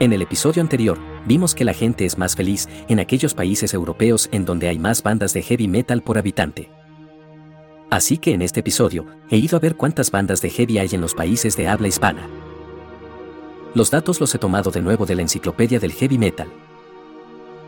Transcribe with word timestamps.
En 0.00 0.12
el 0.12 0.22
episodio 0.22 0.62
anterior, 0.62 0.96
vimos 1.26 1.56
que 1.56 1.64
la 1.64 1.74
gente 1.74 2.04
es 2.04 2.18
más 2.18 2.36
feliz 2.36 2.68
en 2.86 3.00
aquellos 3.00 3.34
países 3.34 3.74
europeos 3.74 4.28
en 4.30 4.44
donde 4.44 4.68
hay 4.68 4.78
más 4.78 5.02
bandas 5.02 5.32
de 5.32 5.42
heavy 5.42 5.66
metal 5.66 6.02
por 6.02 6.18
habitante. 6.18 6.70
Así 7.90 8.16
que 8.16 8.32
en 8.32 8.42
este 8.42 8.60
episodio, 8.60 9.06
he 9.28 9.38
ido 9.38 9.56
a 9.56 9.60
ver 9.60 9.74
cuántas 9.74 10.12
bandas 10.12 10.40
de 10.40 10.50
heavy 10.50 10.78
hay 10.78 10.90
en 10.92 11.00
los 11.00 11.14
países 11.14 11.56
de 11.56 11.66
habla 11.66 11.88
hispana. 11.88 12.28
Los 13.74 13.90
datos 13.90 14.20
los 14.20 14.32
he 14.32 14.38
tomado 14.38 14.70
de 14.70 14.82
nuevo 14.82 15.04
de 15.04 15.16
la 15.16 15.22
enciclopedia 15.22 15.80
del 15.80 15.92
heavy 15.92 16.16
metal. 16.16 16.48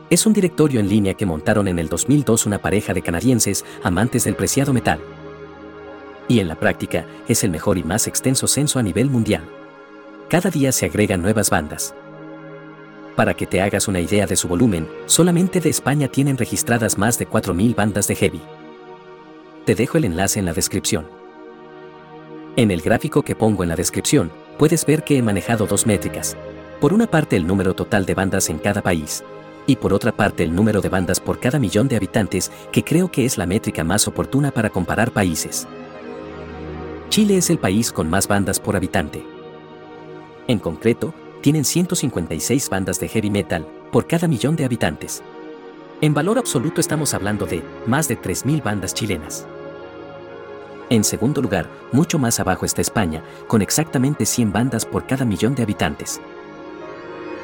Es 0.08 0.24
un 0.24 0.32
directorio 0.32 0.78
en 0.78 0.88
línea 0.88 1.14
que 1.14 1.26
montaron 1.26 1.66
en 1.66 1.80
el 1.80 1.88
2002 1.88 2.46
una 2.46 2.58
pareja 2.58 2.94
de 2.94 3.02
canadienses 3.02 3.64
amantes 3.82 4.22
del 4.22 4.36
preciado 4.36 4.72
metal. 4.72 5.00
Y 6.28 6.38
en 6.38 6.46
la 6.46 6.54
práctica, 6.54 7.06
es 7.26 7.42
el 7.42 7.50
mejor 7.50 7.76
y 7.76 7.82
más 7.82 8.06
extenso 8.06 8.46
censo 8.46 8.78
a 8.78 8.84
nivel 8.84 9.10
mundial. 9.10 9.42
Cada 10.28 10.48
día 10.50 10.70
se 10.70 10.86
agregan 10.86 11.22
nuevas 11.22 11.50
bandas. 11.50 11.92
Para 13.20 13.34
que 13.34 13.44
te 13.44 13.60
hagas 13.60 13.86
una 13.86 14.00
idea 14.00 14.26
de 14.26 14.34
su 14.34 14.48
volumen, 14.48 14.88
solamente 15.04 15.60
de 15.60 15.68
España 15.68 16.08
tienen 16.08 16.38
registradas 16.38 16.96
más 16.96 17.18
de 17.18 17.28
4.000 17.28 17.74
bandas 17.74 18.08
de 18.08 18.14
heavy. 18.14 18.40
Te 19.66 19.74
dejo 19.74 19.98
el 19.98 20.06
enlace 20.06 20.38
en 20.38 20.46
la 20.46 20.54
descripción. 20.54 21.06
En 22.56 22.70
el 22.70 22.80
gráfico 22.80 23.22
que 23.22 23.34
pongo 23.34 23.62
en 23.62 23.68
la 23.68 23.76
descripción, 23.76 24.32
puedes 24.58 24.86
ver 24.86 25.04
que 25.04 25.18
he 25.18 25.22
manejado 25.22 25.66
dos 25.66 25.86
métricas. 25.86 26.34
Por 26.80 26.94
una 26.94 27.06
parte 27.08 27.36
el 27.36 27.46
número 27.46 27.74
total 27.74 28.06
de 28.06 28.14
bandas 28.14 28.48
en 28.48 28.56
cada 28.56 28.80
país, 28.80 29.22
y 29.66 29.76
por 29.76 29.92
otra 29.92 30.12
parte 30.12 30.42
el 30.42 30.54
número 30.54 30.80
de 30.80 30.88
bandas 30.88 31.20
por 31.20 31.40
cada 31.40 31.58
millón 31.58 31.88
de 31.88 31.96
habitantes, 31.96 32.50
que 32.72 32.84
creo 32.84 33.10
que 33.10 33.26
es 33.26 33.36
la 33.36 33.44
métrica 33.44 33.84
más 33.84 34.08
oportuna 34.08 34.50
para 34.50 34.70
comparar 34.70 35.10
países. 35.10 35.68
Chile 37.10 37.36
es 37.36 37.50
el 37.50 37.58
país 37.58 37.92
con 37.92 38.08
más 38.08 38.26
bandas 38.26 38.58
por 38.58 38.76
habitante. 38.76 39.22
En 40.48 40.58
concreto, 40.58 41.12
tienen 41.40 41.64
156 41.64 42.68
bandas 42.68 43.00
de 43.00 43.08
heavy 43.08 43.30
metal 43.30 43.66
por 43.90 44.06
cada 44.06 44.28
millón 44.28 44.56
de 44.56 44.64
habitantes. 44.64 45.22
En 46.00 46.14
valor 46.14 46.38
absoluto 46.38 46.80
estamos 46.80 47.12
hablando 47.14 47.46
de 47.46 47.62
más 47.86 48.08
de 48.08 48.18
3.000 48.18 48.62
bandas 48.62 48.94
chilenas. 48.94 49.46
En 50.88 51.04
segundo 51.04 51.40
lugar, 51.40 51.68
mucho 51.92 52.18
más 52.18 52.40
abajo 52.40 52.66
está 52.66 52.80
España, 52.80 53.22
con 53.46 53.62
exactamente 53.62 54.26
100 54.26 54.52
bandas 54.52 54.84
por 54.84 55.06
cada 55.06 55.24
millón 55.24 55.54
de 55.54 55.62
habitantes. 55.62 56.20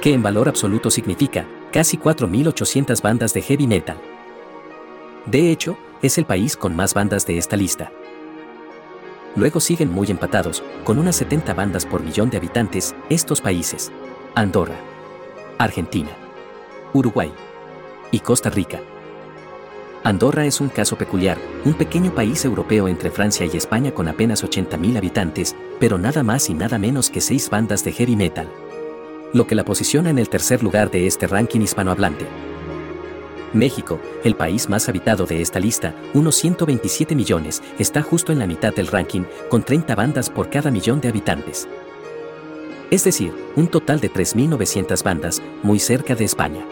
Que 0.00 0.14
en 0.14 0.22
valor 0.22 0.48
absoluto 0.48 0.90
significa 0.90 1.46
casi 1.72 1.96
4.800 1.96 3.00
bandas 3.02 3.34
de 3.34 3.42
heavy 3.42 3.66
metal. 3.66 3.98
De 5.26 5.50
hecho, 5.50 5.76
es 6.02 6.18
el 6.18 6.24
país 6.24 6.56
con 6.56 6.74
más 6.74 6.94
bandas 6.94 7.26
de 7.26 7.38
esta 7.38 7.56
lista. 7.56 7.92
Luego 9.36 9.60
siguen 9.60 9.92
muy 9.92 10.10
empatados, 10.10 10.62
con 10.84 10.98
unas 10.98 11.16
70 11.16 11.52
bandas 11.52 11.84
por 11.84 12.02
millón 12.02 12.30
de 12.30 12.38
habitantes, 12.38 12.94
estos 13.10 13.42
países. 13.42 13.92
Andorra, 14.34 14.76
Argentina, 15.58 16.10
Uruguay 16.94 17.32
y 18.10 18.20
Costa 18.20 18.48
Rica. 18.48 18.80
Andorra 20.04 20.46
es 20.46 20.60
un 20.60 20.68
caso 20.68 20.96
peculiar, 20.96 21.36
un 21.64 21.74
pequeño 21.74 22.14
país 22.14 22.44
europeo 22.44 22.88
entre 22.88 23.10
Francia 23.10 23.44
y 23.44 23.56
España 23.56 23.92
con 23.92 24.08
apenas 24.08 24.42
80.000 24.42 24.96
habitantes, 24.96 25.54
pero 25.80 25.98
nada 25.98 26.22
más 26.22 26.48
y 26.48 26.54
nada 26.54 26.78
menos 26.78 27.10
que 27.10 27.20
6 27.20 27.50
bandas 27.50 27.84
de 27.84 27.92
heavy 27.92 28.16
metal. 28.16 28.48
Lo 29.34 29.46
que 29.46 29.54
la 29.54 29.64
posiciona 29.64 30.08
en 30.10 30.18
el 30.18 30.28
tercer 30.28 30.62
lugar 30.62 30.90
de 30.90 31.06
este 31.06 31.26
ranking 31.26 31.60
hispanohablante. 31.60 32.26
México, 33.52 34.00
el 34.24 34.34
país 34.34 34.68
más 34.68 34.88
habitado 34.88 35.26
de 35.26 35.40
esta 35.40 35.60
lista, 35.60 35.94
unos 36.14 36.34
127 36.36 37.14
millones, 37.14 37.62
está 37.78 38.02
justo 38.02 38.32
en 38.32 38.38
la 38.38 38.46
mitad 38.46 38.74
del 38.74 38.88
ranking, 38.88 39.22
con 39.48 39.62
30 39.62 39.94
bandas 39.94 40.30
por 40.30 40.50
cada 40.50 40.70
millón 40.70 41.00
de 41.00 41.08
habitantes. 41.08 41.68
Es 42.90 43.04
decir, 43.04 43.32
un 43.56 43.68
total 43.68 44.00
de 44.00 44.12
3.900 44.12 45.02
bandas, 45.02 45.42
muy 45.62 45.78
cerca 45.78 46.14
de 46.14 46.24
España. 46.24 46.66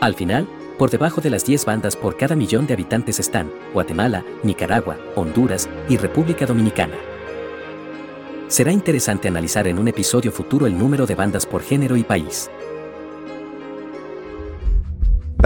Al 0.00 0.14
final, 0.14 0.46
por 0.78 0.90
debajo 0.90 1.20
de 1.20 1.30
las 1.30 1.46
10 1.46 1.64
bandas 1.64 1.96
por 1.96 2.16
cada 2.16 2.36
millón 2.36 2.66
de 2.66 2.74
habitantes 2.74 3.18
están 3.18 3.50
Guatemala, 3.72 4.24
Nicaragua, 4.42 4.98
Honduras 5.14 5.68
y 5.88 5.96
República 5.96 6.44
Dominicana. 6.44 6.96
Será 8.48 8.72
interesante 8.72 9.28
analizar 9.28 9.66
en 9.66 9.78
un 9.78 9.88
episodio 9.88 10.30
futuro 10.30 10.66
el 10.66 10.78
número 10.78 11.06
de 11.06 11.14
bandas 11.14 11.46
por 11.46 11.62
género 11.62 11.96
y 11.96 12.04
país. 12.04 12.50